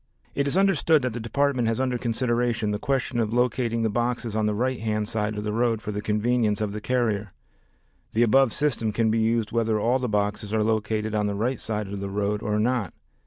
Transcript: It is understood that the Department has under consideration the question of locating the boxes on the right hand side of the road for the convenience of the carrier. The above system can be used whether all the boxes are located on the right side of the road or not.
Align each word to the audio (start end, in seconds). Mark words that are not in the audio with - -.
It 0.33 0.47
is 0.47 0.57
understood 0.57 1.03
that 1.03 1.13
the 1.13 1.19
Department 1.19 1.67
has 1.67 1.79
under 1.79 1.99
consideration 1.99 2.71
the 2.71 2.79
question 2.79 3.19
of 3.19 3.31
locating 3.31 3.83
the 3.83 3.89
boxes 3.91 4.35
on 4.35 4.47
the 4.47 4.55
right 4.55 4.79
hand 4.79 5.07
side 5.07 5.37
of 5.37 5.43
the 5.43 5.53
road 5.53 5.79
for 5.79 5.91
the 5.91 6.01
convenience 6.01 6.59
of 6.59 6.71
the 6.71 6.81
carrier. 6.81 7.33
The 8.13 8.23
above 8.23 8.51
system 8.51 8.91
can 8.93 9.11
be 9.11 9.19
used 9.19 9.51
whether 9.51 9.79
all 9.79 9.99
the 9.99 10.09
boxes 10.09 10.55
are 10.55 10.63
located 10.63 11.13
on 11.13 11.27
the 11.27 11.35
right 11.35 11.59
side 11.59 11.87
of 11.87 11.99
the 11.99 12.09
road 12.09 12.41
or 12.41 12.57
not. 12.57 12.95